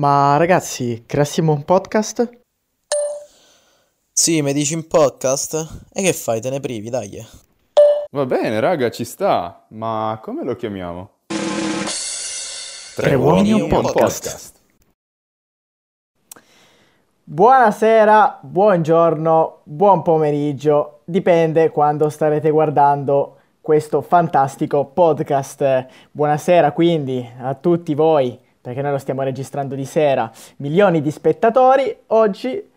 [0.00, 2.40] Ma ragazzi, creassimo un podcast?
[4.10, 5.88] Sì, mi dici un podcast?
[5.92, 7.22] E che fai, te ne privi, dai.
[8.10, 11.10] Va bene, raga, ci sta, ma come lo chiamiamo?
[12.96, 14.54] Tre uomini un podcast.
[17.22, 25.86] Buonasera, buongiorno, buon pomeriggio, dipende quando starete guardando questo fantastico podcast.
[26.10, 31.96] Buonasera quindi a tutti voi, perché noi lo stiamo registrando di sera, milioni di spettatori.
[32.08, 32.68] Oggi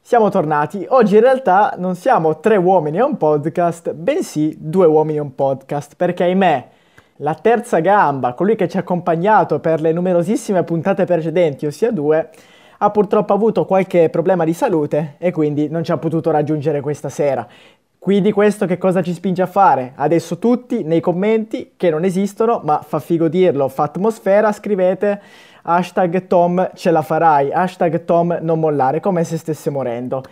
[0.00, 0.86] siamo tornati.
[0.88, 5.34] Oggi in realtà non siamo tre uomini e un podcast, bensì due uomini e un
[5.34, 6.68] podcast, perché ahimè
[7.16, 12.30] la terza gamba, colui che ci ha accompagnato per le numerosissime puntate precedenti, ossia due,
[12.78, 17.08] ha purtroppo avuto qualche problema di salute e quindi non ci ha potuto raggiungere questa
[17.08, 17.46] sera.
[18.02, 19.92] Quindi questo che cosa ci spinge a fare?
[19.94, 25.22] Adesso tutti nei commenti, che non esistono, ma fa figo dirlo, fa atmosfera, scrivete
[25.62, 30.24] hashtag Tom ce la farai, hashtag Tom non mollare, come se stesse morendo.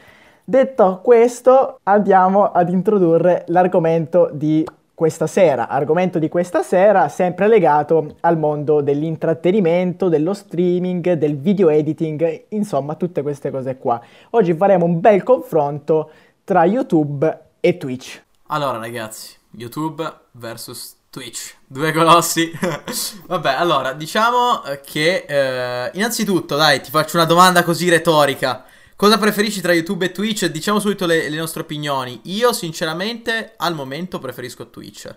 [0.42, 8.16] Detto questo, andiamo ad introdurre l'argomento di questa sera, argomento di questa sera sempre legato
[8.22, 14.00] al mondo dell'intrattenimento, dello streaming, del video editing, insomma tutte queste cose qua.
[14.30, 16.10] Oggi faremo un bel confronto
[16.42, 18.22] tra YouTube e Twitch.
[18.46, 22.50] Allora ragazzi, YouTube versus Twitch, due colossi.
[23.26, 28.64] Vabbè, allora, diciamo che eh, innanzitutto, dai, ti faccio una domanda così retorica.
[28.96, 30.46] Cosa preferisci tra YouTube e Twitch?
[30.46, 32.20] Diciamo subito le, le nostre opinioni.
[32.24, 35.08] Io, sinceramente, al momento preferisco Twitch.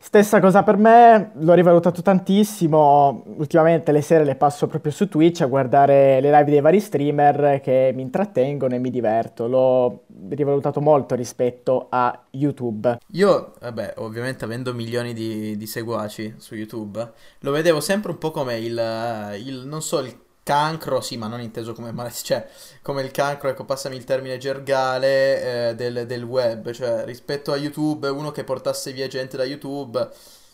[0.00, 5.40] Stessa cosa per me, l'ho rivalutato tantissimo, ultimamente le sere le passo proprio su Twitch
[5.40, 10.80] a guardare le live dei vari streamer che mi intrattengono e mi diverto, l'ho rivalutato
[10.80, 12.98] molto rispetto a YouTube.
[13.12, 18.30] Io, vabbè, ovviamente avendo milioni di, di seguaci su YouTube, lo vedevo sempre un po'
[18.30, 20.16] come il, il non so, il
[20.48, 22.48] cancro, sì, ma non inteso come malattia, cioè
[22.80, 27.56] come il cancro, ecco, passami il termine gergale eh, del, del, web, cioè rispetto a
[27.56, 30.08] YouTube, uno che portasse via gente da YouTube,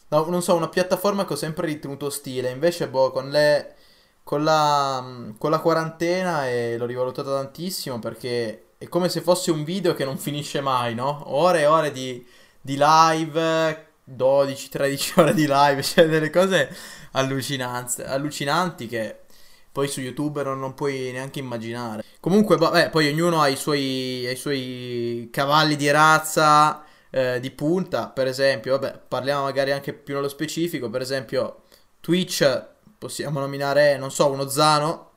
[0.08, 3.74] no, non so, una piattaforma che ho sempre ritenuto ostile, invece, boh, con le...
[4.24, 5.04] Con la,
[5.36, 10.06] con la quarantena e l'ho rivalutata tantissimo perché è come se fosse un video che
[10.06, 11.24] non finisce mai, no?
[11.34, 12.26] Ore e ore di,
[12.58, 16.74] di live, 12-13 ore di live, cioè delle cose
[17.12, 19.23] allucinanti che
[19.74, 22.04] poi su YouTube non, non puoi neanche immaginare.
[22.20, 27.50] Comunque, vabbè, poi ognuno ha i suoi, ha i suoi cavalli di razza, eh, di
[27.50, 31.62] punta, per esempio, vabbè, parliamo magari anche più nello specifico, per esempio
[31.98, 35.10] Twitch, possiamo nominare, non so, uno Zano,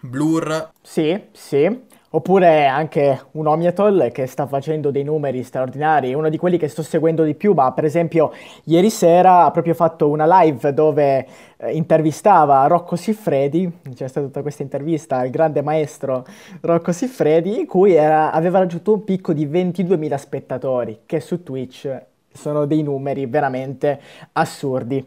[0.00, 0.70] Blur.
[0.82, 1.86] Sì, sì.
[2.10, 6.82] Oppure anche un Omiatol che sta facendo dei numeri straordinari, uno di quelli che sto
[6.82, 8.32] seguendo di più, ma per esempio
[8.64, 11.26] ieri sera ha proprio fatto una live dove
[11.58, 16.24] eh, intervistava Rocco Siffredi, c'è stata tutta questa intervista al grande maestro
[16.62, 22.04] Rocco Siffredi, in cui era, aveva raggiunto un picco di 22.000 spettatori, che su Twitch
[22.32, 24.00] sono dei numeri veramente
[24.32, 25.04] assurdi.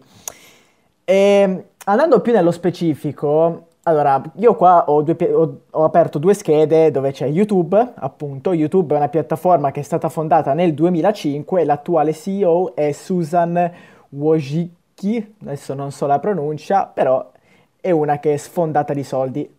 [1.03, 6.91] E andando più nello specifico, allora, io qua ho, due, ho, ho, aperto due schede
[6.91, 8.53] dove c'è YouTube, appunto.
[8.53, 13.71] YouTube è una piattaforma che è stata fondata nel 2005 l'attuale CEO è Susan
[14.09, 17.31] Wojcicki, adesso non so la pronuncia, però
[17.79, 19.51] è una che è sfondata di soldi.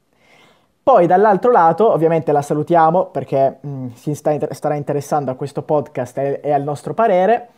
[0.85, 5.63] Poi dall'altro lato, ovviamente la salutiamo perché mh, mm, si sta, starà interessando a questo
[5.63, 7.49] podcast e, e al nostro parere.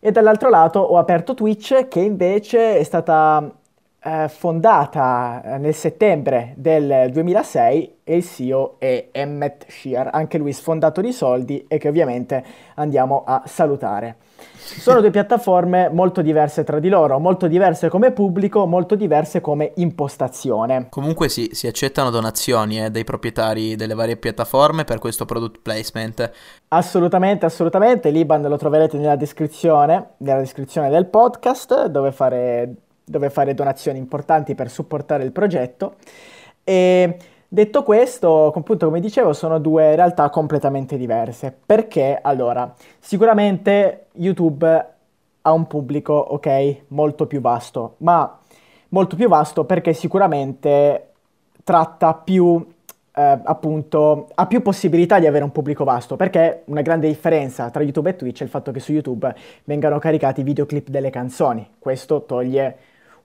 [0.00, 3.58] E dall'altro lato ho aperto Twitch che invece è stata
[4.02, 10.52] eh, fondata eh, nel settembre del 2006 e il CEO è Emmet Shear, anche lui
[10.52, 12.42] sfondato di soldi e che ovviamente
[12.74, 14.16] andiamo a salutare.
[14.56, 19.72] Sono due piattaforme molto diverse tra di loro, molto diverse come pubblico, molto diverse come
[19.76, 20.86] impostazione.
[20.88, 26.30] Comunque sì, si accettano donazioni eh, dai proprietari delle varie piattaforme per questo product placement.
[26.68, 28.10] Assolutamente, assolutamente.
[28.10, 32.74] L'Iban lo troverete nella descrizione, nella descrizione del podcast dove fare
[33.10, 35.96] dove fare donazioni importanti per supportare il progetto.
[36.62, 37.16] E
[37.48, 41.54] detto questo, appunto, come dicevo, sono due realtà completamente diverse.
[41.66, 44.86] Perché, allora, sicuramente YouTube
[45.42, 48.38] ha un pubblico, ok, molto più vasto, ma
[48.90, 51.06] molto più vasto perché sicuramente
[51.64, 52.64] tratta più
[53.12, 57.82] eh, appunto ha più possibilità di avere un pubblico vasto perché una grande differenza tra
[57.82, 59.34] YouTube e Twitch è il fatto che su YouTube
[59.64, 62.76] vengano caricati videoclip delle canzoni questo toglie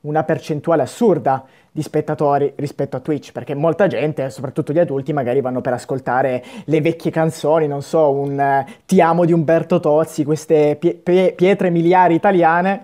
[0.05, 5.41] una percentuale assurda di spettatori rispetto a Twitch, perché molta gente, soprattutto gli adulti, magari
[5.41, 10.23] vanno per ascoltare le vecchie canzoni, non so, un uh, Ti amo di Umberto Tozzi,
[10.23, 12.81] queste pie- pie- pietre miliari italiane,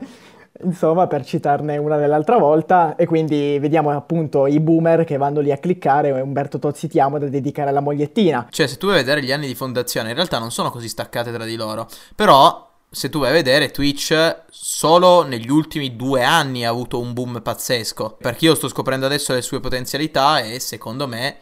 [0.63, 5.53] insomma, per citarne una dell'altra volta, e quindi vediamo appunto i boomer che vanno lì
[5.53, 8.47] a cliccare Umberto Tozzi ti amo da dedicare alla mogliettina.
[8.50, 11.31] Cioè, se tu vuoi vedere gli anni di fondazione, in realtà non sono così staccate
[11.31, 16.65] tra di loro, però se tu vai a vedere, Twitch solo negli ultimi due anni
[16.65, 18.17] ha avuto un boom pazzesco.
[18.19, 21.38] Perché io sto scoprendo adesso le sue potenzialità e secondo me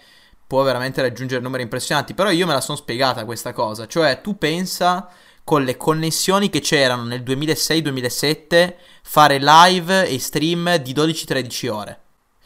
[0.45, 2.13] può veramente raggiungere numeri impressionanti.
[2.13, 3.87] Però io me la sono spiegata questa cosa.
[3.87, 5.09] Cioè, tu pensa
[5.43, 11.99] con le connessioni che c'erano nel 2006-2007 fare live e stream di 12-13 ore.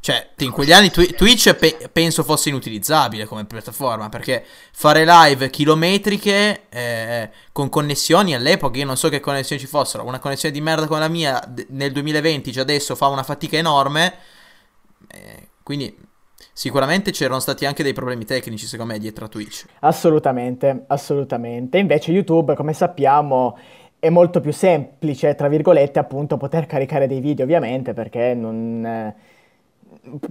[0.03, 5.50] Cioè, in quegli anni twi- Twitch pe- penso fosse inutilizzabile come piattaforma perché fare live
[5.50, 10.59] chilometriche eh, con connessioni all'epoca, io non so che connessioni ci fossero, una connessione di
[10.59, 14.13] merda come la mia d- nel 2020 già adesso fa una fatica enorme.
[15.07, 15.95] Eh, quindi
[16.51, 19.67] sicuramente c'erano stati anche dei problemi tecnici secondo me dietro a Twitch.
[19.79, 21.77] Assolutamente, assolutamente.
[21.77, 23.57] Invece YouTube, come sappiamo,
[23.99, 28.85] è molto più semplice, tra virgolette, appunto, poter caricare dei video, ovviamente, perché non...
[28.85, 29.31] Eh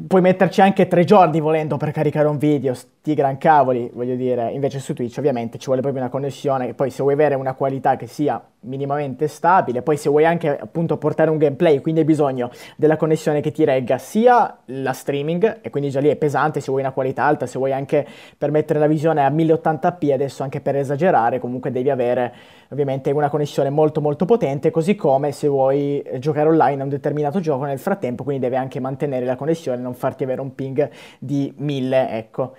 [0.07, 4.51] puoi metterci anche tre giorni volendo per caricare un video, sti gran cavoli, voglio dire.
[4.51, 7.55] Invece su Twitch ovviamente ci vuole proprio una connessione che poi se vuoi avere una
[7.55, 12.07] qualità che sia minimamente stabile, poi se vuoi anche appunto portare un gameplay, quindi hai
[12.07, 16.61] bisogno della connessione che ti regga sia la streaming, e quindi già lì è pesante
[16.61, 20.61] se vuoi una qualità alta, se vuoi anche permettere la visione a 1080p, adesso anche
[20.61, 22.33] per esagerare, comunque devi avere
[22.73, 27.39] ovviamente una connessione molto molto potente, così come se vuoi giocare online a un determinato
[27.39, 31.53] gioco nel frattempo, quindi devi anche mantenere la connessione, non farti avere un ping di
[31.57, 32.55] 1000, ecco.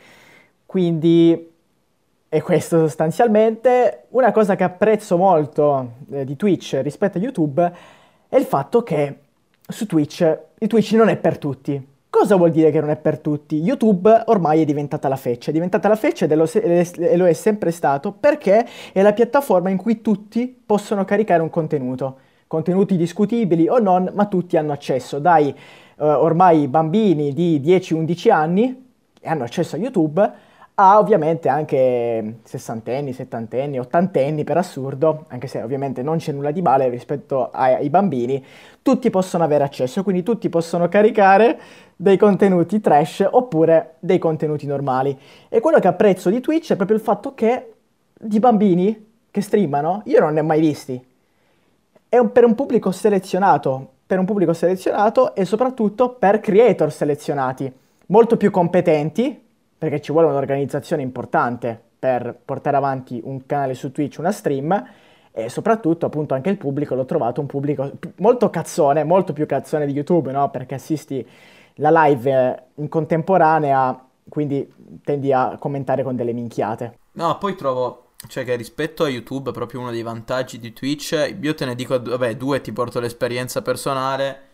[0.66, 1.52] Quindi
[2.30, 4.06] è questo sostanzialmente.
[4.10, 7.74] Una cosa che apprezzo molto eh, di Twitch rispetto a YouTube
[8.30, 9.20] è il fatto che
[9.68, 11.93] su Twitch il Twitch non è per tutti.
[12.16, 13.56] Cosa vuol dire che non è per tutti?
[13.56, 18.12] YouTube ormai è diventata la feccia, è diventata la feccia e lo è sempre stato
[18.12, 22.18] perché è la piattaforma in cui tutti possono caricare un contenuto.
[22.46, 25.18] Contenuti discutibili o non, ma tutti hanno accesso.
[25.18, 25.56] Dai eh,
[25.98, 28.92] ormai bambini di 10-11 anni
[29.24, 30.32] hanno accesso a YouTube
[30.76, 36.64] a ovviamente anche sessantenni, settantenni, ottantenni per assurdo, anche se ovviamente non c'è nulla di
[36.64, 38.44] male rispetto ai bambini,
[38.82, 41.60] tutti possono avere accesso, quindi tutti possono caricare
[41.96, 45.18] dei contenuti trash oppure dei contenuti normali.
[45.48, 47.74] E quello che apprezzo di Twitch è proprio il fatto che
[48.14, 51.04] di bambini che streamano, io non ne ho mai visti.
[52.10, 57.72] È un, per un pubblico selezionato, per un pubblico selezionato e soprattutto per creator selezionati,
[58.08, 59.43] molto più competenti,
[59.84, 64.92] perché ci vuole un'organizzazione importante per portare avanti un canale su Twitch, una stream,
[65.30, 69.86] e soprattutto appunto anche il pubblico l'ho trovato un pubblico molto cazzone, molto più cazzone
[69.86, 70.50] di YouTube, no?
[70.52, 71.28] Perché assisti
[71.76, 77.00] la live in contemporanea, quindi tendi a commentare con delle minchiate.
[77.14, 81.54] No, poi trovo cioè che rispetto a YouTube proprio uno dei vantaggi di Twitch, io
[81.56, 84.52] te ne dico, vabbè, due ti porto l'esperienza personale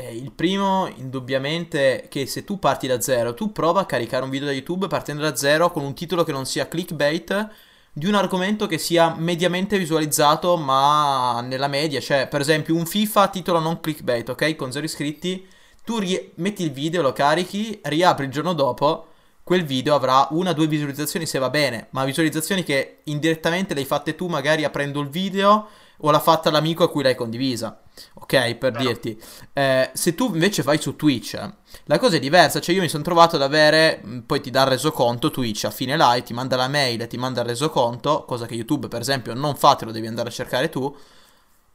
[0.00, 4.30] eh, il primo, indubbiamente, che se tu parti da zero, tu prova a caricare un
[4.30, 7.48] video da YouTube partendo da zero con un titolo che non sia clickbait
[7.92, 13.28] di un argomento che sia mediamente visualizzato, ma nella media, cioè per esempio un FIFA
[13.28, 14.56] titolo non clickbait, ok?
[14.56, 15.46] Con zero iscritti,
[15.84, 19.06] tu ri- metti il video, lo carichi, riapri il giorno dopo,
[19.42, 23.80] quel video avrà una o due visualizzazioni se va bene, ma visualizzazioni che indirettamente le
[23.80, 25.68] hai fatte tu magari aprendo il video
[26.00, 27.80] o l'ha fatta l'amico a cui l'hai condivisa.
[28.14, 28.78] Ok, per Però.
[28.78, 29.20] dirti.
[29.52, 31.38] Eh, se tu invece fai su Twitch,
[31.84, 32.60] la cosa è diversa.
[32.60, 34.02] Cioè, io mi sono trovato ad avere.
[34.04, 37.16] Mm, poi ti dà il resoconto Twitch a fine live, ti manda la mail, ti
[37.16, 38.24] manda il resoconto.
[38.26, 40.94] Cosa che YouTube, per esempio, non fa, te lo devi andare a cercare tu.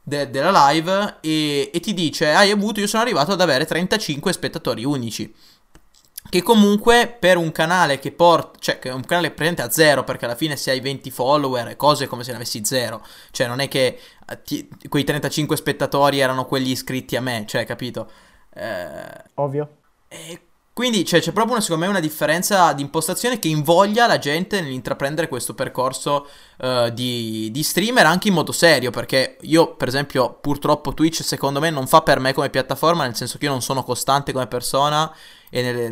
[0.02, 4.32] De- della live e, e ti dice: Hai avuto, io sono arrivato ad avere 35
[4.32, 5.34] spettatori unici
[6.28, 10.04] che comunque per un canale che porta, cioè che è un canale presente a zero
[10.04, 13.46] perché alla fine se hai 20 follower e cose come se ne avessi zero, cioè
[13.46, 18.10] non è che eh, ti, quei 35 spettatori erano quelli iscritti a me, cioè capito?
[18.54, 19.78] Eh, Ovvio.
[20.76, 24.60] Quindi cioè, c'è proprio una, secondo me una differenza di impostazione che invoglia la gente
[24.60, 26.28] nell'intraprendere questo percorso
[26.58, 31.60] uh, di, di, streamer anche in modo serio perché io per esempio purtroppo Twitch secondo
[31.60, 34.48] me non fa per me come piattaforma nel senso che io non sono costante come
[34.48, 35.10] persona
[35.56, 35.88] e nelle,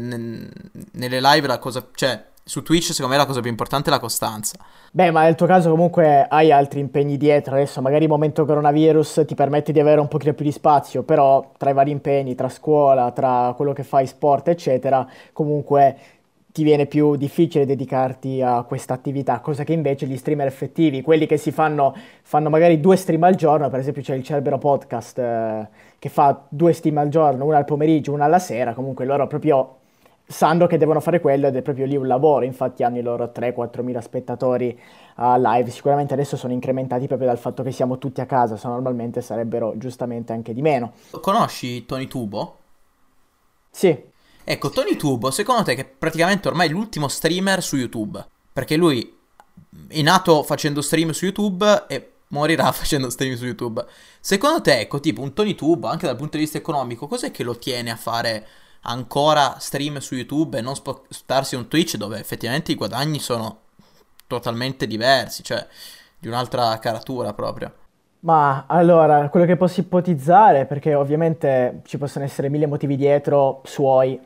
[0.92, 3.98] nelle, live la cosa, cioè su Twitch secondo me la cosa più importante è la
[3.98, 4.58] costanza.
[4.92, 9.22] Beh, ma nel tuo caso comunque hai altri impegni dietro, adesso magari il momento coronavirus
[9.26, 12.50] ti permette di avere un pochino più di spazio, però tra i vari impegni, tra
[12.50, 15.96] scuola, tra quello che fai, sport, eccetera, comunque
[16.52, 21.26] ti viene più difficile dedicarti a questa attività, cosa che invece gli streamer effettivi, quelli
[21.26, 25.18] che si fanno, fanno magari due stream al giorno, per esempio c'è il Cerbero Podcast
[25.18, 25.68] eh,
[26.04, 29.78] che fa due stream al giorno, una al pomeriggio, una alla sera, comunque loro proprio
[30.26, 33.32] sanno che devono fare quello ed è proprio lì un lavoro, infatti hanno i loro
[33.34, 34.78] 3-4 mila spettatori
[35.14, 38.68] a live, sicuramente adesso sono incrementati proprio dal fatto che siamo tutti a casa, se
[38.68, 40.92] normalmente sarebbero giustamente anche di meno.
[41.22, 42.56] Conosci Tony Tubo?
[43.70, 43.98] Sì.
[44.44, 49.16] Ecco, Tony Tubo, secondo te che è praticamente ormai l'ultimo streamer su YouTube, perché lui
[49.88, 53.84] è nato facendo stream su YouTube e morirà facendo stream su YouTube.
[54.20, 57.44] Secondo te, ecco, tipo un Tony Tubo, anche dal punto di vista economico, cos'è che
[57.44, 58.46] lo tiene a fare
[58.82, 63.60] ancora stream su YouTube e non spostarsi un Twitch dove effettivamente i guadagni sono
[64.26, 65.66] totalmente diversi, cioè
[66.18, 67.72] di un'altra caratura proprio.
[68.20, 74.18] Ma allora, quello che posso ipotizzare, perché ovviamente ci possono essere mille motivi dietro suoi,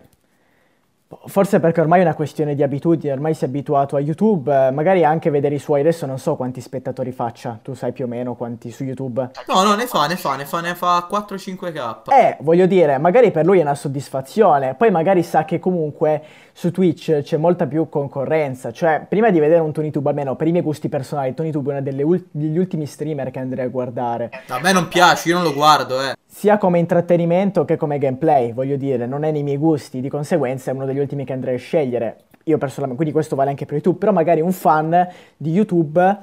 [1.24, 4.70] Forse perché ormai è una questione di abitudine, ormai si è abituato a YouTube, eh,
[4.70, 8.08] magari anche vedere i suoi, adesso non so quanti spettatori faccia, tu sai più o
[8.08, 9.30] meno quanti su YouTube.
[9.46, 12.02] No, no, ne fa, ne fa, ne fa, ne fa 4-5k.
[12.12, 16.22] Eh, voglio dire, magari per lui è una soddisfazione, poi magari sa che comunque
[16.52, 20.50] su Twitch c'è molta più concorrenza, cioè prima di vedere un TonyTube, almeno per i
[20.50, 24.30] miei gusti personali, TonyTube è uno ult- degli ultimi streamer che andrei a guardare.
[24.48, 28.52] A me non piace, io non lo guardo, eh sia come intrattenimento che come gameplay,
[28.52, 31.54] voglio dire, non è nei miei gusti, di conseguenza è uno degli ultimi che andrei
[31.56, 32.16] a scegliere.
[32.44, 36.18] Io personalmente, quindi questo vale anche per YouTube, però magari un fan di YouTube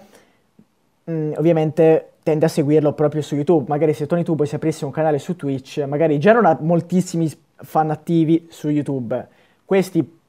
[1.03, 3.65] mh, mm, ovviamente tende a seguirlo proprio su YouTube.
[3.67, 7.31] Magari se Tony Tubo si aprisse un canale su Twitch, magari già non ha moltissimi
[7.55, 9.27] fan attivi su YouTube.
[9.63, 10.19] Questi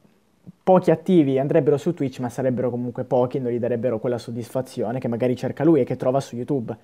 [0.62, 5.08] pochi attivi andrebbero su Twitch, ma sarebbero comunque pochi, non gli darebbero quella soddisfazione che
[5.08, 6.76] magari cerca lui e che trova su YouTube.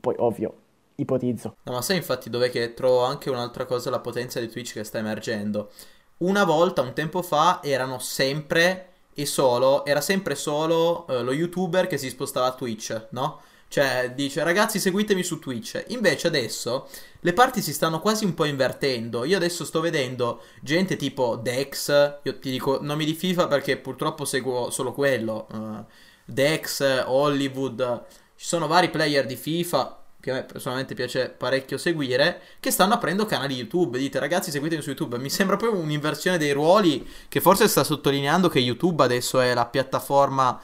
[0.00, 0.54] Poi, ovvio,
[0.96, 1.56] ipotizzo.
[1.62, 4.84] No, ma sai infatti dov'è che trovo anche un'altra cosa, la potenza di Twitch che
[4.84, 5.70] sta emergendo.
[6.18, 11.86] Una volta, un tempo fa, erano sempre e solo, era sempre solo uh, lo youtuber
[11.86, 13.40] che si spostava a Twitch, no?
[13.68, 15.84] Cioè, dice ragazzi seguitemi su Twitch.
[15.88, 16.88] Invece adesso
[17.20, 19.24] le parti si stanno quasi un po' invertendo.
[19.24, 24.24] Io adesso sto vedendo gente tipo Dex, io ti dico nomi di FIFA perché purtroppo
[24.24, 25.46] seguo solo quello.
[25.52, 25.84] Uh,
[26.24, 28.04] Dex, Hollywood,
[28.36, 32.94] ci sono vari player di FIFA che a me personalmente piace parecchio seguire, che stanno
[32.94, 33.96] aprendo canali YouTube.
[33.96, 35.18] Dite ragazzi seguitemi su YouTube.
[35.18, 39.66] Mi sembra proprio un'inversione dei ruoli che forse sta sottolineando che YouTube adesso è la
[39.66, 40.60] piattaforma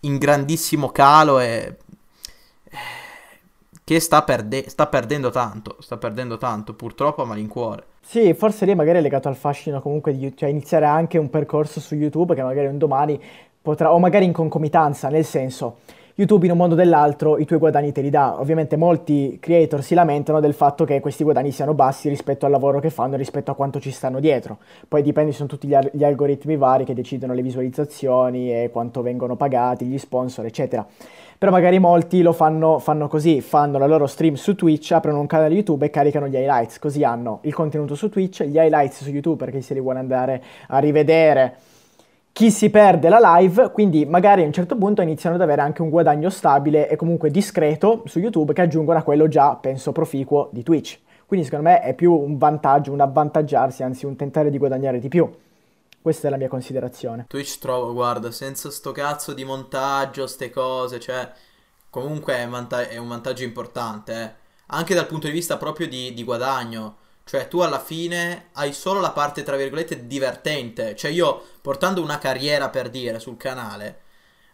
[0.00, 1.76] in grandissimo calo e
[3.84, 7.84] che sta, perde- sta, perdendo tanto, sta perdendo tanto, purtroppo a malincuore.
[8.00, 11.78] Sì, forse lì magari è legato al fascino comunque di cioè iniziare anche un percorso
[11.78, 13.22] su YouTube che magari un domani
[13.62, 15.78] potrà, o magari in concomitanza, nel senso,
[16.18, 18.40] YouTube in un modo o dell'altro i tuoi guadagni te li dà.
[18.40, 22.80] Ovviamente molti creator si lamentano del fatto che questi guadagni siano bassi rispetto al lavoro
[22.80, 24.56] che fanno, rispetto a quanto ci stanno dietro.
[24.88, 29.02] Poi dipende, sono tutti gli, al- gli algoritmi vari che decidono le visualizzazioni e quanto
[29.02, 30.86] vengono pagati, gli sponsor, eccetera.
[31.36, 35.26] Però magari molti lo fanno, fanno così, fanno la loro stream su Twitch, aprono un
[35.26, 39.10] canale YouTube e caricano gli highlights, così hanno il contenuto su Twitch, gli highlights su
[39.10, 41.56] YouTube perché se li vuole andare a rivedere
[42.36, 45.80] chi si perde la live, quindi magari a un certo punto iniziano ad avere anche
[45.80, 50.50] un guadagno stabile e comunque discreto su YouTube che aggiungono a quello già, penso, proficuo
[50.52, 50.98] di Twitch.
[51.24, 55.08] Quindi secondo me è più un vantaggio, un avvantaggiarsi, anzi un tentare di guadagnare di
[55.08, 55.34] più.
[56.02, 57.24] Questa è la mia considerazione.
[57.26, 61.32] Twitch trovo, guarda, senza sto cazzo di montaggio, ste cose, cioè,
[61.88, 64.30] comunque è, vanta- è un vantaggio importante, eh.
[64.66, 66.96] Anche dal punto di vista proprio di, di guadagno
[67.28, 70.94] cioè, tu alla fine hai solo la parte, tra virgolette, divertente.
[70.94, 74.02] Cioè, io portando una carriera per dire sul canale,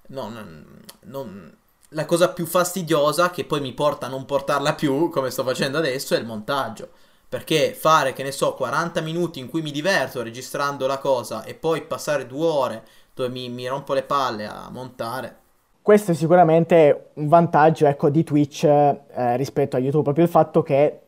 [0.07, 1.55] non, non,
[1.91, 5.77] la cosa più fastidiosa che poi mi porta a non portarla più, come sto facendo
[5.77, 6.89] adesso, è il montaggio.
[7.29, 11.53] Perché fare, che ne so, 40 minuti in cui mi diverto registrando la cosa e
[11.53, 15.37] poi passare due ore dove mi, mi rompo le palle a montare.
[15.83, 20.63] Questo è sicuramente un vantaggio ecco, di Twitch eh, rispetto a YouTube, proprio il fatto
[20.63, 21.01] che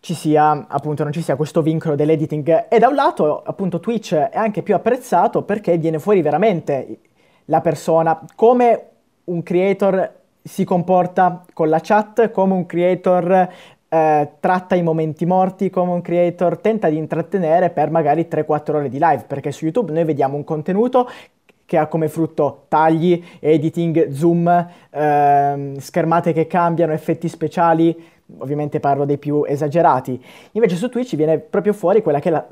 [0.00, 2.66] ci sia, appunto, non ci sia questo vincolo dell'editing.
[2.68, 6.98] E da un lato, appunto, Twitch è anche più apprezzato perché viene fuori veramente
[7.44, 8.86] la persona, come
[9.24, 13.48] un creator si comporta con la chat, come un creator
[13.88, 18.88] eh, tratta i momenti morti, come un creator tenta di intrattenere per magari 3-4 ore
[18.88, 21.08] di live, perché su YouTube noi vediamo un contenuto
[21.66, 27.96] che ha come frutto tagli, editing, zoom, ehm, schermate che cambiano, effetti speciali,
[28.38, 30.22] ovviamente parlo dei più esagerati.
[30.52, 32.46] Invece su Twitch viene proprio fuori quella che è la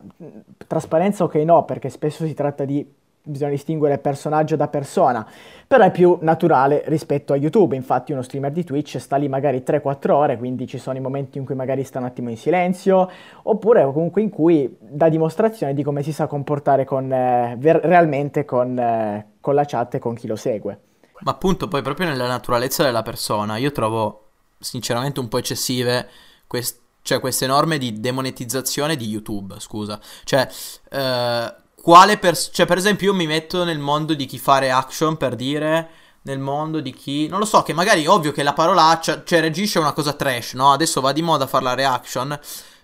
[0.66, 2.86] trasparenza ok no, perché spesso si tratta di
[3.28, 5.26] bisogna distinguere personaggio da persona,
[5.66, 9.62] però è più naturale rispetto a YouTube, infatti uno streamer di Twitch sta lì magari
[9.64, 13.08] 3-4 ore, quindi ci sono i momenti in cui magari sta un attimo in silenzio,
[13.42, 18.44] oppure comunque in cui dà dimostrazione di come si sa comportare con, eh, ver- realmente
[18.44, 20.80] con, eh, con la chat e con chi lo segue.
[21.20, 24.27] Ma appunto poi proprio nella naturalezza della persona, io trovo
[24.58, 26.08] sinceramente un po' eccessive
[26.46, 29.98] quest- cioè queste norme di demonetizzazione di YouTube, scusa.
[30.24, 30.46] Cioè,
[30.90, 32.36] eh, quale per...
[32.36, 35.90] cioè per esempio io mi metto nel mondo di chi fa reaction per dire
[36.22, 39.78] nel mondo di chi non lo so che magari ovvio che la parolaccia cioè reagisce
[39.78, 42.38] a una cosa trash no adesso va di moda fare la reaction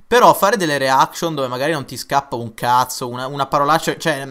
[0.07, 4.27] però fare delle reaction dove magari non ti scappa un cazzo una, una parolaccia cioè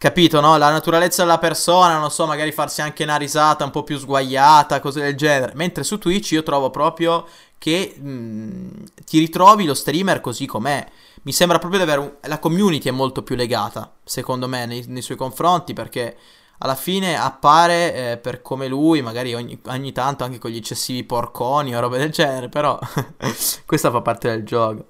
[0.00, 0.56] capito no?
[0.56, 4.80] La naturalezza della persona non so magari farsi anche una risata un po' più sguaiata
[4.80, 5.52] cose del genere.
[5.56, 7.26] Mentre su Twitch io trovo proprio
[7.58, 10.88] che mh, ti ritrovi lo streamer così com'è.
[11.22, 12.14] Mi sembra proprio di avere un...
[12.22, 16.16] la community è molto più legata, secondo me, nei, nei suoi confronti, perché
[16.60, 21.04] alla fine appare eh, per come lui, magari ogni, ogni, tanto anche con gli eccessivi
[21.04, 22.78] porconi o robe del genere, però
[23.66, 24.86] questa fa parte del gioco.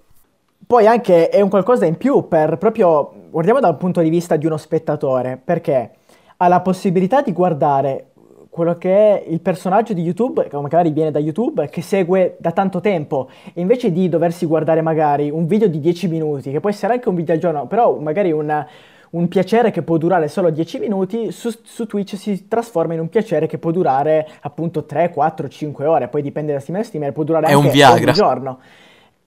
[0.70, 4.46] Poi anche è un qualcosa in più per proprio, guardiamo dal punto di vista di
[4.46, 5.90] uno spettatore, perché
[6.36, 8.10] ha la possibilità di guardare
[8.48, 12.52] quello che è il personaggio di YouTube, che magari viene da YouTube, che segue da
[12.52, 16.70] tanto tempo, e invece di doversi guardare magari un video di 10 minuti, che può
[16.70, 18.64] essere anche un video al giorno, però magari una,
[19.10, 23.08] un piacere che può durare solo 10 minuti, su, su, Twitch si trasforma in un
[23.08, 27.12] piacere che può durare appunto 3, 4, 5 ore, poi dipende da streamer a streamer,
[27.12, 28.10] può durare è anche un, Viagra.
[28.10, 28.58] un giorno.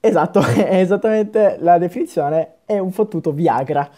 [0.05, 3.89] Esatto, è esattamente la definizione, è un fottuto Viagra.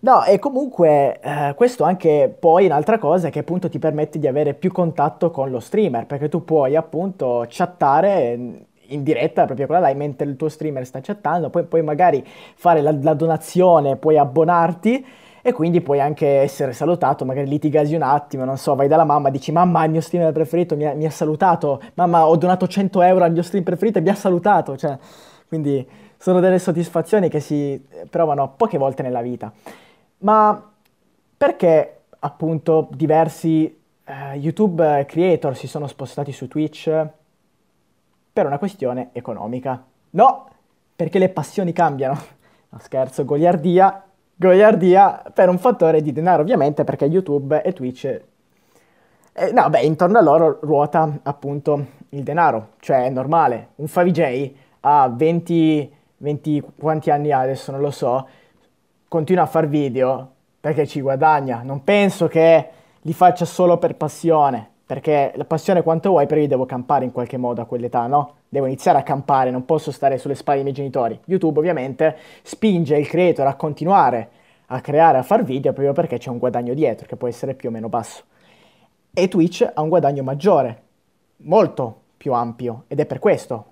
[0.00, 4.52] No, e comunque eh, questo anche poi un'altra cosa che appunto ti permette di avere
[4.52, 9.94] più contatto con lo streamer, perché tu puoi appunto chattare in diretta proprio quella là
[9.94, 12.22] mentre il tuo streamer sta chattando, poi puoi magari
[12.54, 15.06] fare la, la donazione, puoi abbonarti
[15.42, 19.30] e quindi puoi anche essere salutato, magari litigasi un attimo, non so, vai dalla mamma,
[19.30, 23.00] dici mamma il mio streamer preferito mi ha, mi ha salutato, mamma ho donato 100
[23.02, 24.98] euro al mio stream preferito e mi ha salutato, cioè,
[25.50, 25.84] quindi
[26.16, 29.52] sono delle soddisfazioni che si provano poche volte nella vita.
[30.18, 30.70] Ma
[31.36, 37.06] perché appunto diversi eh, YouTube creator si sono spostati su Twitch?
[38.32, 39.84] Per una questione economica.
[40.10, 40.48] No,
[40.94, 42.16] perché le passioni cambiano.
[42.68, 44.04] No, scherzo, goliardia,
[44.36, 48.04] goliardia per un fattore di denaro, ovviamente, perché YouTube e Twitch...
[49.32, 53.70] Eh, no, beh, intorno a loro ruota appunto il denaro, cioè è normale.
[53.76, 58.26] Un Favij ha 20, 20, quanti anni ha adesso, non lo so,
[59.08, 61.62] continua a fare video perché ci guadagna.
[61.62, 62.68] Non penso che
[63.00, 67.12] li faccia solo per passione, perché la passione quanto vuoi, però io devo campare in
[67.12, 68.34] qualche modo a quell'età, no?
[68.48, 71.18] Devo iniziare a campare, non posso stare sulle spalle dei miei genitori.
[71.26, 74.30] YouTube ovviamente spinge il creator a continuare
[74.72, 77.68] a creare, a fare video proprio perché c'è un guadagno dietro che può essere più
[77.68, 78.22] o meno basso.
[79.12, 80.82] E Twitch ha un guadagno maggiore,
[81.38, 83.66] molto più ampio, ed è per questo.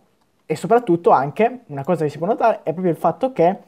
[0.51, 3.59] E soprattutto anche, una cosa che si può notare, è proprio il fatto che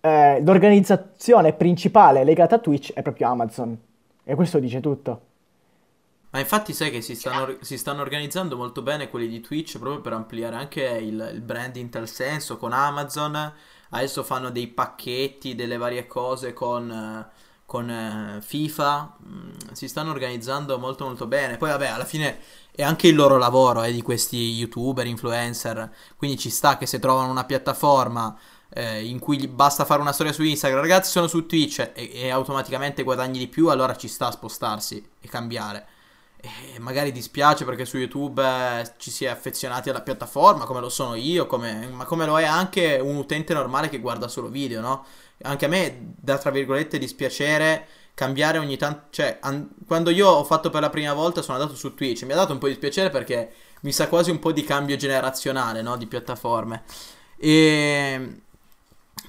[0.00, 3.78] eh, l'organizzazione principale legata a Twitch è proprio Amazon.
[4.24, 5.20] E questo dice tutto.
[6.30, 10.00] Ma infatti sai che si stanno, si stanno, organizzando molto bene quelli di Twitch proprio
[10.00, 13.52] per ampliare anche il, il brand in tal senso con Amazon.
[13.90, 17.28] Adesso fanno dei pacchetti, delle varie cose con,
[17.72, 19.16] con uh, FIFA.
[19.26, 21.56] Mm, si stanno organizzando molto molto bene.
[21.56, 22.38] Poi vabbè, alla fine
[22.70, 25.90] è anche il loro lavoro eh, di questi youtuber, influencer.
[26.18, 28.36] Quindi ci sta che se trovano una piattaforma
[28.68, 32.28] eh, in cui basta fare una storia su Instagram, ragazzi sono su Twitch e, e,
[32.28, 35.86] automaticamente guadagni di più, allora ci sta a spostarsi e cambiare.
[36.40, 40.90] E magari dispiace perché su YouTube eh, ci si è affezionati alla piattaforma, come lo
[40.90, 44.82] sono io, come, ma come lo è anche un utente normale che guarda solo video,
[44.82, 45.06] no?
[45.42, 50.44] Anche a me dà tra virgolette dispiacere cambiare ogni tanto, cioè an- quando io ho
[50.44, 52.72] fatto per la prima volta sono andato su Twitch, mi ha dato un po' di
[52.72, 53.52] dispiacere perché
[53.82, 55.96] mi sa quasi un po' di cambio generazionale, no?
[55.96, 56.84] Di piattaforme.
[57.36, 58.42] E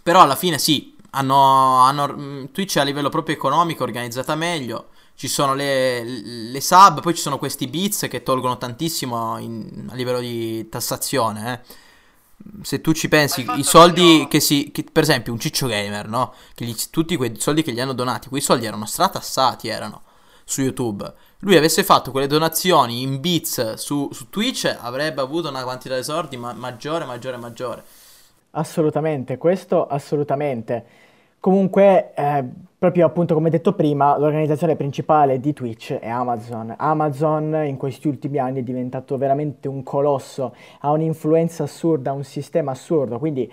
[0.03, 4.89] però alla fine sì, hanno, hanno mm, Twitch a livello proprio economico organizzata meglio.
[5.15, 9.95] Ci sono le, le sub, poi ci sono questi bits che tolgono tantissimo in, a
[9.95, 11.53] livello di tassazione.
[11.53, 11.73] Eh.
[12.61, 14.27] Se tu ci pensi, i soldi no.
[14.27, 14.71] che si.
[14.71, 16.33] Che, per esempio, un ciccio gamer, no?
[16.53, 20.01] Che gli, tutti quei soldi che gli hanno donati, quei soldi erano stratassati, erano
[20.43, 21.11] su YouTube.
[21.39, 26.03] Lui avesse fatto quelle donazioni in bits su, su Twitch, avrebbe avuto una quantità di
[26.03, 27.83] soldi ma- maggiore, maggiore, maggiore.
[28.51, 30.85] Assolutamente, questo assolutamente.
[31.43, 32.45] Comunque, eh,
[32.77, 36.73] proprio appunto come detto prima, l'organizzazione principale di Twitch è Amazon.
[36.77, 42.71] Amazon in questi ultimi anni è diventato veramente un colosso, ha un'influenza assurda, un sistema
[42.71, 43.51] assurdo, quindi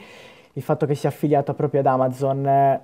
[0.52, 2.80] il fatto che sia affiliato proprio ad Amazon eh,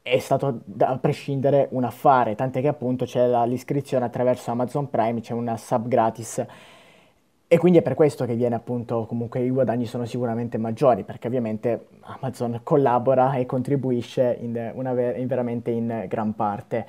[0.00, 5.20] è stato a prescindere un affare, tant'è che appunto c'è la, l'iscrizione attraverso Amazon Prime,
[5.20, 6.42] c'è una sub gratis
[7.52, 11.26] e quindi è per questo che viene appunto, comunque i guadagni sono sicuramente maggiori, perché
[11.26, 16.86] ovviamente Amazon collabora e contribuisce in, una, in veramente in gran parte.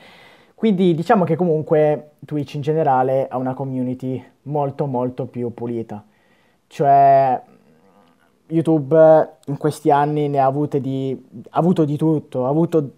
[0.56, 6.02] Quindi diciamo che comunque Twitch in generale ha una community molto molto più pulita.
[6.68, 7.42] Cioè
[8.48, 12.92] YouTube in questi anni ne ha, avute di, ha avuto di tutto, ha avuto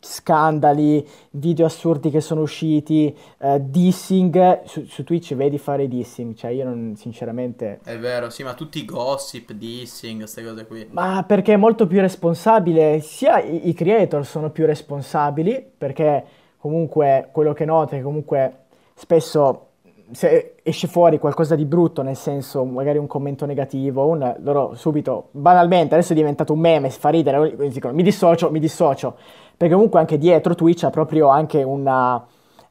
[0.00, 6.50] scandali, video assurdi che sono usciti, eh, dissing, su, su Twitch vedi fare dissing, cioè
[6.50, 7.80] io non, sinceramente...
[7.82, 10.86] È vero, sì, ma tutti i gossip, dissing, queste cose qui.
[10.90, 16.24] Ma perché è molto più responsabile, sia i, i creator sono più responsabili, perché
[16.58, 18.56] comunque quello che noto è che comunque
[18.94, 19.68] spesso
[20.10, 25.28] se esce fuori qualcosa di brutto, nel senso magari un commento negativo, un, loro subito,
[25.32, 29.16] banalmente, adesso è diventato un meme, fa ridere, dicono mi dissocio, mi dissocio,
[29.58, 32.24] perché comunque anche dietro Twitch ha proprio anche una,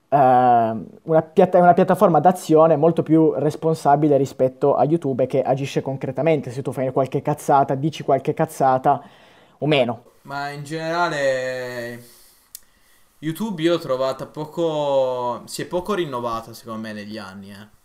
[0.07, 6.49] eh, una, piatta- una piattaforma d'azione molto più responsabile rispetto a YouTube che agisce concretamente,
[6.49, 9.03] se tu fai qualche cazzata, dici qualche cazzata
[9.59, 10.03] o meno.
[10.23, 12.03] Ma in generale
[13.19, 15.41] YouTube io l'ho trovata poco...
[15.45, 17.75] si è poco rinnovata secondo me negli anni, eh.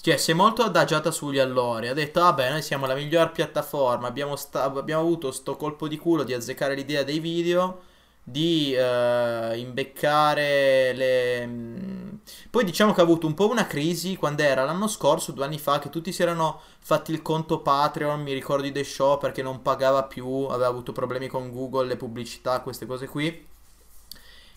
[0.00, 1.88] Cioè, si è molto adagiata sugli allori.
[1.88, 4.06] Ha detto, vabbè, noi siamo la miglior piattaforma.
[4.06, 7.80] Abbiamo, sta- abbiamo avuto sto colpo di culo di azzeccare l'idea dei video,
[8.24, 11.46] di eh, imbeccare le...
[11.46, 12.08] mm,
[12.50, 15.58] Poi diciamo che ha avuto un po' una crisi quando era l'anno scorso, due anni
[15.58, 19.42] fa, che tutti si erano fatti il conto Patreon, mi ricordo di The Show, perché
[19.42, 23.46] non pagava più, aveva avuto problemi con Google, le pubblicità, queste cose qui.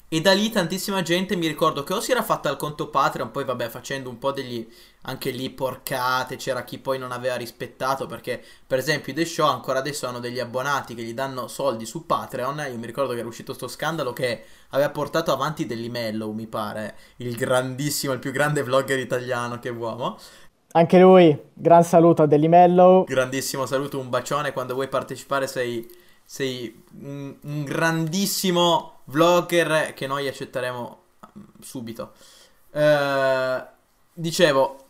[0.10, 3.30] E da lì tantissima gente mi ricordo che o si era fatta il conto Patreon,
[3.30, 4.66] poi vabbè facendo un po' degli
[5.02, 9.50] anche lì porcate, c'era chi poi non aveva rispettato perché per esempio i The Show
[9.50, 13.20] ancora adesso hanno degli abbonati che gli danno soldi su Patreon, io mi ricordo che
[13.20, 18.32] era uscito sto scandalo che aveva portato avanti Delimello, mi pare, il grandissimo, il più
[18.32, 20.18] grande vlogger italiano che uomo.
[20.72, 23.04] Anche lui, gran saluto a Delimello.
[23.06, 25.86] Grandissimo saluto, un bacione, quando vuoi partecipare sei,
[26.24, 31.02] sei un, un grandissimo vlogger che noi accetteremo
[31.38, 32.14] mm, subito.
[32.72, 33.64] Eh,
[34.14, 34.86] dicevo,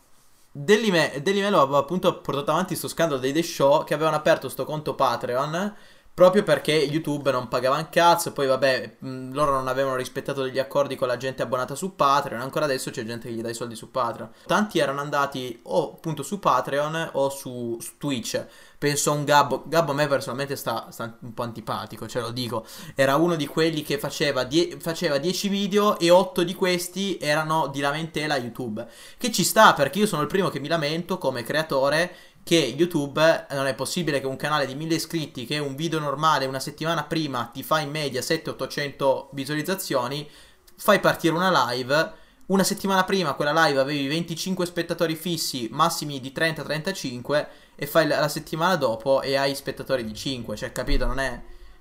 [0.50, 4.64] Dellime- Delimello aveva appunto portato avanti questo scandalo dei The Show che avevano aperto sto
[4.64, 5.74] conto Patreon
[6.18, 8.96] proprio perché YouTube non pagava un cazzo, poi vabbè,
[9.30, 13.04] loro non avevano rispettato degli accordi con la gente abbonata su Patreon, ancora adesso c'è
[13.04, 14.28] gente che gli dà i soldi su Patreon.
[14.44, 18.44] Tanti erano andati o appunto su Patreon o su, su Twitch.
[18.78, 22.30] Penso a un Gabbo, Gabbo a me personalmente sta, sta un po' antipatico, ce lo
[22.30, 22.64] dico.
[22.94, 27.68] Era uno di quelli che faceva, die- faceva 10 video e 8 di questi erano
[27.68, 28.86] di lamentela YouTube.
[29.16, 32.14] Che ci sta perché io sono il primo che mi lamento come creatore
[32.48, 36.46] che YouTube non è possibile che un canale di 1000 iscritti che un video normale
[36.46, 40.26] una settimana prima ti fa in media 700-800 visualizzazioni,
[40.74, 42.12] fai partire una live,
[42.46, 48.18] una settimana prima quella live avevi 25 spettatori fissi, massimi di 30-35 e fai la
[48.18, 51.38] la settimana dopo e hai spettatori di 5, cioè capito, non è,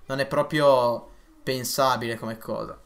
[0.07, 1.07] non è proprio
[1.43, 2.77] pensabile come cosa.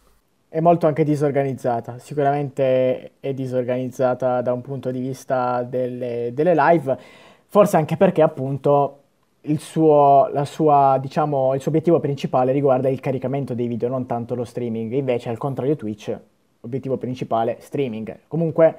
[0.48, 7.30] È molto anche disorganizzata, sicuramente è disorganizzata da un punto di vista delle, delle live,
[7.52, 9.00] forse anche perché appunto
[9.42, 14.36] il suo, sua, diciamo, il suo obiettivo principale riguarda il caricamento dei video, non tanto
[14.36, 16.18] lo streaming, invece al contrario Twitch,
[16.62, 18.20] obiettivo principale streaming.
[18.30, 18.76] Comunque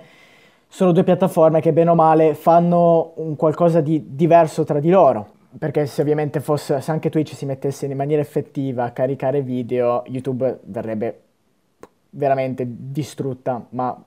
[0.69, 5.41] sono due piattaforme che bene o male fanno un qualcosa di diverso tra di loro.
[5.59, 10.03] Perché se ovviamente fosse, se anche Twitch si mettesse in maniera effettiva a caricare video,
[10.07, 11.21] YouTube verrebbe
[12.09, 14.03] veramente distrutta, ma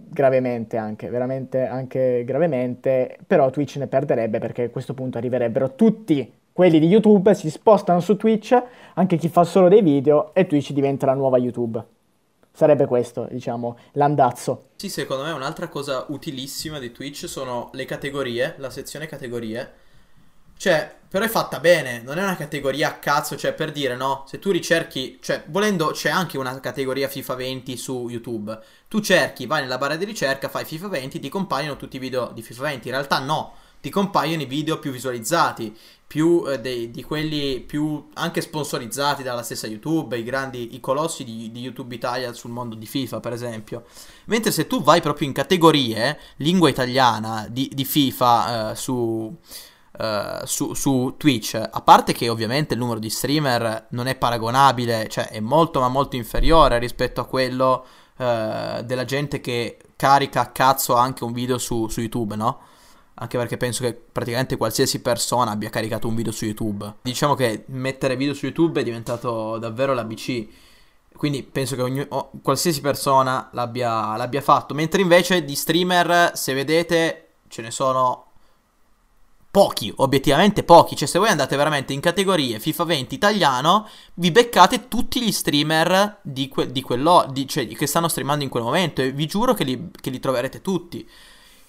[0.00, 6.32] gravemente anche, veramente anche gravemente, però Twitch ne perderebbe perché a questo punto arriverebbero tutti
[6.52, 8.60] quelli di YouTube, si spostano su Twitch,
[8.94, 11.80] anche chi fa solo dei video e Twitch diventa la nuova YouTube.
[12.50, 14.70] Sarebbe questo, diciamo, l'andazzo.
[14.74, 19.70] Sì, secondo me un'altra cosa utilissima di Twitch sono le categorie, la sezione categorie.
[20.58, 24.24] Cioè, però è fatta bene, non è una categoria a cazzo, cioè per dire no,
[24.28, 28.58] se tu ricerchi, cioè volendo c'è anche una categoria FIFA 20 su YouTube.
[28.88, 32.30] Tu cerchi, vai nella barra di ricerca, fai FIFA 20, ti compaiono tutti i video
[32.34, 32.88] di FIFA 20.
[32.88, 35.74] In realtà no, ti compaiono i video più visualizzati,
[36.06, 41.24] più eh, dei- di quelli più anche sponsorizzati dalla stessa YouTube, i grandi, i colossi
[41.24, 43.84] di, di YouTube Italia sul mondo di FIFA, per esempio.
[44.26, 49.34] Mentre se tu vai proprio in categorie, lingua italiana di, di FIFA eh, su,
[49.98, 55.08] eh, su, su Twitch, a parte che ovviamente il numero di streamer non è paragonabile,
[55.08, 57.84] cioè è molto ma molto inferiore rispetto a quello
[58.16, 62.60] eh, della gente che carica a cazzo anche un video su, su YouTube, no?
[63.14, 66.94] Anche perché penso che praticamente qualsiasi persona abbia caricato un video su YouTube.
[67.02, 70.46] Diciamo che mettere video su YouTube è diventato davvero l'ABC.
[71.16, 74.72] Quindi penso che ogni- o- qualsiasi persona l'abbia, l'abbia fatto.
[74.74, 78.27] Mentre invece di streamer, se vedete, ce ne sono
[79.50, 80.96] pochi, obiettivamente pochi.
[80.96, 86.18] Cioè, se voi andate veramente in categorie FIFA 20 italiano, vi beccate tutti gli streamer
[86.22, 89.02] di, que- di quello, di- cioè, che stanno streamando in quel momento.
[89.02, 91.08] E vi giuro che li, che li troverete tutti.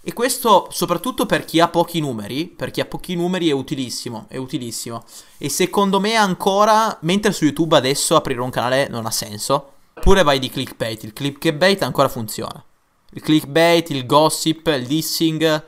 [0.02, 4.26] E questo soprattutto per chi ha pochi numeri, per chi ha pochi numeri è utilissimo,
[4.30, 5.04] è utilissimo.
[5.38, 10.24] E secondo me ancora, mentre su YouTube adesso aprire un canale non ha senso, oppure
[10.24, 12.64] vai di clickbait, il clickbait ancora funziona.
[13.12, 15.64] Il clickbait, il gossip, il dissing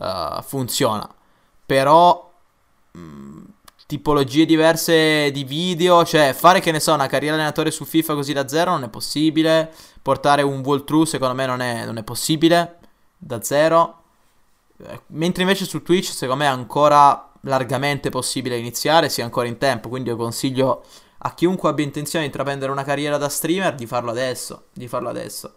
[0.00, 1.08] uh, funziona.
[1.66, 2.32] Però
[2.96, 3.44] mm,
[3.86, 8.32] tipologie diverse di video, cioè fare che ne so una carriera allenatore su FIFA così
[8.32, 12.78] da zero non è possibile, portare un walkthrough secondo me non è, non è possibile
[13.16, 14.02] da zero,
[14.84, 19.46] eh, mentre invece su Twitch secondo me è ancora largamente possibile iniziare, si è ancora
[19.46, 20.84] in tempo, quindi io consiglio
[21.18, 25.08] a chiunque abbia intenzione di intraprendere una carriera da streamer di farlo adesso, di farlo
[25.08, 25.52] adesso.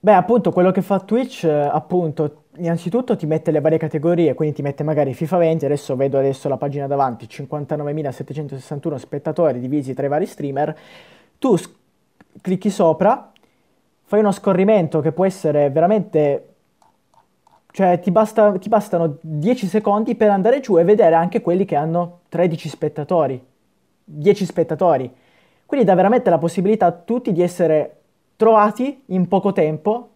[0.00, 4.56] Beh, appunto, quello che fa Twitch, eh, appunto, innanzitutto ti mette le varie categorie, quindi
[4.56, 10.06] ti mette magari FIFA 20, adesso vedo adesso la pagina davanti, 59.761 spettatori divisi tra
[10.06, 10.76] i vari streamer,
[11.38, 11.70] tu s-
[12.40, 13.32] clicchi sopra,
[14.04, 16.46] fai uno scorrimento che può essere veramente...
[17.72, 21.74] Cioè, ti, basta, ti bastano 10 secondi per andare giù e vedere anche quelli che
[21.74, 23.42] hanno 13 spettatori,
[24.04, 25.10] 10 spettatori.
[25.64, 28.00] Quindi dà veramente la possibilità a tutti di essere
[28.36, 30.11] trovati in poco tempo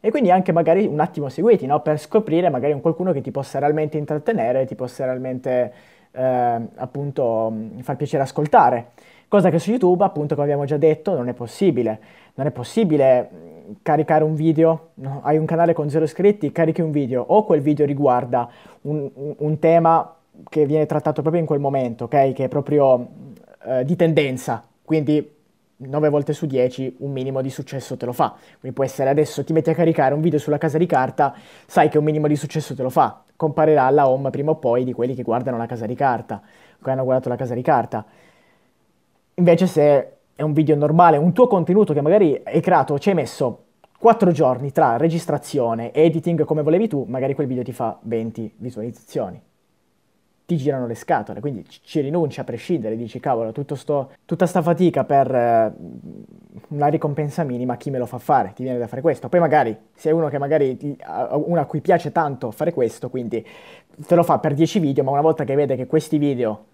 [0.00, 1.80] e quindi anche magari un attimo seguiti, no?
[1.80, 5.72] Per scoprire magari un qualcuno che ti possa realmente intrattenere, ti possa realmente
[6.12, 8.90] eh, appunto far piacere ascoltare.
[9.26, 12.00] Cosa che su YouTube, appunto, come abbiamo già detto, non è possibile.
[12.34, 13.28] Non è possibile
[13.82, 15.20] caricare un video, no?
[15.22, 18.48] hai un canale con zero iscritti, carichi un video, o quel video riguarda
[18.82, 20.14] un, un tema
[20.48, 22.32] che viene trattato proprio in quel momento, ok?
[22.32, 23.06] Che è proprio
[23.66, 25.36] eh, di tendenza, quindi
[25.80, 28.34] 9 volte su 10 un minimo di successo te lo fa.
[28.58, 31.34] Quindi può essere adesso ti metti a caricare un video sulla casa di carta,
[31.66, 33.22] sai che un minimo di successo te lo fa.
[33.36, 36.42] Comparirà alla home prima o poi di quelli che guardano la casa di carta,
[36.82, 38.04] che hanno guardato la casa di carta.
[39.34, 43.14] Invece se è un video normale, un tuo contenuto che magari hai creato, ci hai
[43.14, 43.64] messo
[43.98, 48.54] 4 giorni tra registrazione e editing come volevi tu, magari quel video ti fa 20
[48.58, 49.47] visualizzazioni
[50.48, 55.04] ti girano le scatole, quindi ci rinunci a prescindere, dici cavolo, sto, tutta sta fatica
[55.04, 55.74] per eh,
[56.68, 58.54] una ricompensa minima, chi me lo fa fare?
[58.54, 59.28] Ti viene da fare questo.
[59.28, 60.96] Poi magari sei uno che magari
[61.32, 63.46] uno a cui piace tanto fare questo, quindi
[64.06, 66.64] te lo fa per 10 video, ma una volta che vede che questi video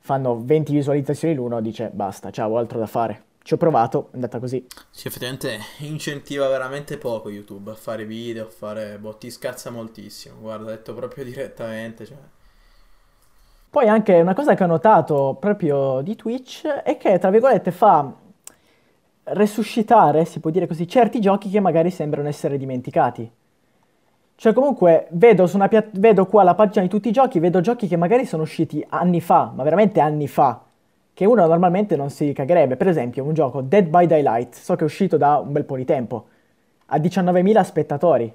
[0.00, 3.22] fanno 20 visualizzazioni l'uno, dice basta, ciao, ho altro da fare.
[3.42, 4.66] Ci ho provato, è andata così.
[4.90, 8.98] Sì, effettivamente incentiva veramente poco YouTube a fare video, a fare...
[8.98, 12.18] boh, ti scazza moltissimo, guarda, detto proprio direttamente, cioè...
[13.72, 18.12] Poi anche una cosa che ho notato proprio di Twitch è che, tra virgolette, fa
[19.24, 23.30] resuscitare, si può dire così, certi giochi che magari sembrano essere dimenticati.
[24.34, 27.96] Cioè comunque vedo, pia- vedo qua la pagina di tutti i giochi, vedo giochi che
[27.96, 30.62] magari sono usciti anni fa, ma veramente anni fa,
[31.14, 32.76] che uno normalmente non si cagherebbe.
[32.76, 35.76] Per esempio un gioco Dead by Daylight, so che è uscito da un bel po'
[35.76, 36.26] di tempo,
[36.88, 38.30] ha 19.000 spettatori.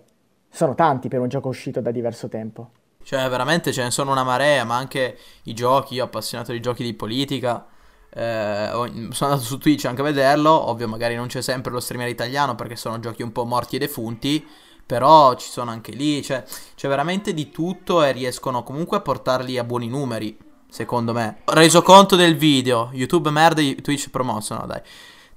[0.49, 2.69] Sono tanti per un gioco uscito da diverso tempo.
[3.07, 6.83] Cioè, veramente ce ne sono una marea, ma anche i giochi, io appassionato di giochi
[6.83, 7.65] di politica.
[8.09, 8.69] Eh,
[9.11, 10.51] sono andato su Twitch anche a vederlo.
[10.51, 13.79] Ovvio, magari non c'è sempre lo streamer italiano perché sono giochi un po' morti e
[13.79, 14.45] defunti.
[14.85, 16.21] Però ci sono anche lì.
[16.21, 16.43] Cioè,
[16.75, 20.37] c'è veramente di tutto e riescono comunque a portarli a buoni numeri.
[20.69, 21.43] Secondo me.
[21.45, 22.89] Reso conto del video.
[22.91, 24.53] YouTube merda, Twitch promosso.
[24.53, 24.81] No, dai.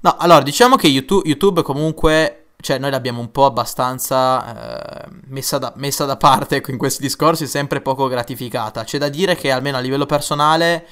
[0.01, 5.59] No, allora, diciamo che YouTube, YouTube comunque cioè noi l'abbiamo un po' abbastanza eh, messa,
[5.59, 8.85] da, messa, da, parte ecco, in questi discorsi, sempre poco gratificata.
[8.85, 10.87] C'è da dire che almeno a livello personale,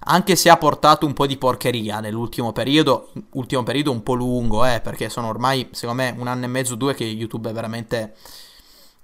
[0.00, 4.64] anche se ha portato un po' di porcheria nell'ultimo periodo, ultimo periodo un po' lungo,
[4.64, 8.14] eh, perché sono ormai, secondo me, un anno e mezzo, due che YouTube è veramente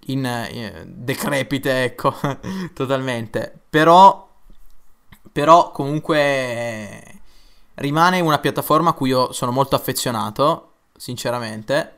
[0.07, 2.15] in, in eh, decrepite, ecco,
[2.75, 3.61] totalmente.
[3.71, 4.29] Però,
[5.33, 7.21] però comunque
[7.77, 11.93] rimane una piattaforma a cui io sono molto affezionato sinceramente.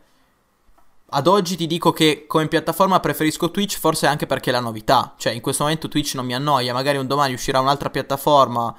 [1.09, 5.15] Ad oggi ti dico che come piattaforma preferisco Twitch, forse anche perché è la novità.
[5.17, 8.75] Cioè, in questo momento Twitch non mi annoia, magari un domani uscirà un'altra piattaforma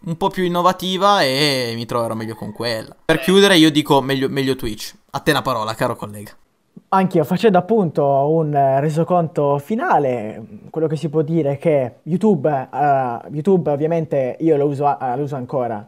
[0.00, 2.94] un po' più innovativa e mi troverò meglio con quella.
[3.04, 4.94] Per chiudere, io dico meglio, meglio Twitch.
[5.10, 6.32] A te una parola, caro collega.
[6.90, 13.28] Anch'io, facendo appunto un resoconto finale, quello che si può dire è che YouTube, uh,
[13.32, 15.86] YouTube ovviamente io lo uso, uh, lo uso ancora,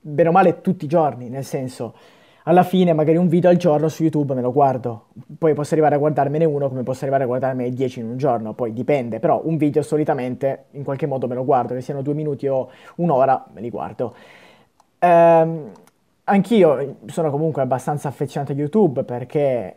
[0.00, 1.94] bene o male tutti i giorni, nel senso
[2.44, 5.06] alla fine magari un video al giorno su YouTube me lo guardo,
[5.38, 8.52] poi posso arrivare a guardarmene uno come posso arrivare a guardarmene 10 in un giorno,
[8.54, 12.14] poi dipende, però un video solitamente in qualche modo me lo guardo, che siano due
[12.14, 14.14] minuti o un'ora me li guardo.
[14.98, 15.70] Ehm,
[16.24, 19.76] anch'io sono comunque abbastanza affezionato a YouTube perché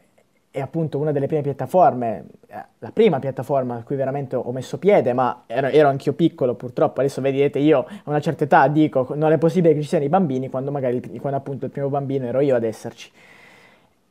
[0.56, 4.78] è appunto una delle prime piattaforme, eh, la prima piattaforma a cui veramente ho messo
[4.78, 9.06] piede, ma ero, ero anch'io piccolo purtroppo, adesso vedete io a una certa età dico
[9.16, 12.26] non è possibile che ci siano i bambini quando magari quando appunto il primo bambino
[12.26, 13.12] ero io ad esserci.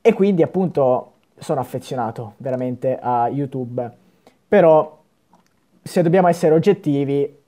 [0.02, 3.90] E quindi appunto sono affezionato veramente a YouTube,
[4.46, 5.00] però
[5.82, 7.38] se dobbiamo essere oggettivi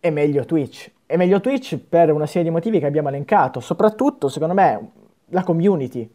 [0.00, 0.90] è meglio Twitch.
[1.06, 4.90] È meglio Twitch per una serie di motivi che abbiamo elencato, soprattutto secondo me
[5.28, 6.10] la community.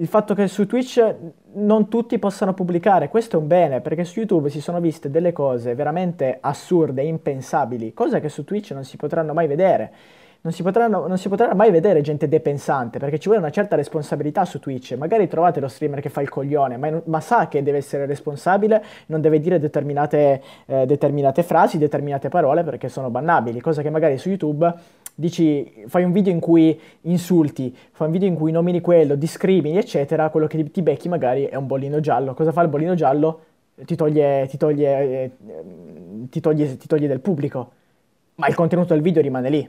[0.00, 1.14] Il fatto che su Twitch
[1.54, 5.32] non tutti possano pubblicare, questo è un bene, perché su YouTube si sono viste delle
[5.32, 9.92] cose veramente assurde, impensabili, cose che su Twitch non si potranno mai vedere
[10.40, 13.74] non si, potranno, non si potrà mai vedere gente depensante perché ci vuole una certa
[13.74, 14.92] responsabilità su Twitch.
[14.92, 18.82] Magari trovate lo streamer che fa il coglione, ma, ma sa che deve essere responsabile,
[19.06, 24.16] non deve dire determinate, eh, determinate frasi, determinate parole perché sono bannabili, cosa che magari
[24.16, 24.72] su YouTube
[25.18, 29.76] dici, fai un video in cui insulti, fai un video in cui nomini quello, discrimini,
[29.76, 32.34] eccetera, quello che ti becchi magari è un bollino giallo.
[32.34, 33.40] Cosa fa il bollino giallo?
[33.84, 35.30] Ti toglie, ti toglie, eh,
[36.30, 37.72] ti toglie, ti toglie del pubblico,
[38.36, 39.68] ma il contenuto del video rimane lì.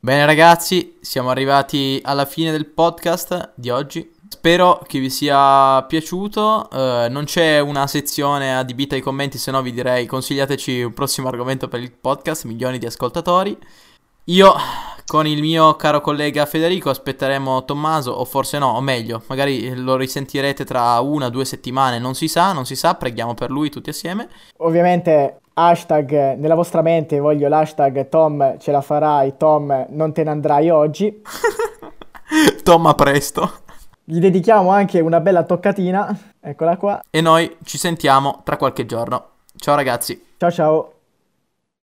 [0.00, 4.10] Bene ragazzi, siamo arrivati alla fine del podcast di oggi.
[4.26, 6.68] Spero che vi sia piaciuto.
[6.72, 11.28] Uh, non c'è una sezione adibita ai commenti, se no vi direi consigliateci un prossimo
[11.28, 13.56] argomento per il podcast, milioni di ascoltatori.
[14.26, 14.54] Io
[15.04, 19.96] con il mio caro collega Federico aspetteremo Tommaso, o forse no, o meglio, magari lo
[19.96, 23.68] risentirete tra una o due settimane, non si sa, non si sa, preghiamo per lui
[23.68, 24.28] tutti assieme.
[24.58, 30.30] Ovviamente hashtag nella vostra mente voglio l'hashtag Tom ce la farai, Tom non te ne
[30.30, 31.20] andrai oggi.
[32.62, 33.50] Tom a presto.
[34.04, 37.02] Gli dedichiamo anche una bella toccatina, eccola qua.
[37.10, 39.30] E noi ci sentiamo tra qualche giorno.
[39.56, 40.34] Ciao ragazzi.
[40.38, 40.92] Ciao ciao.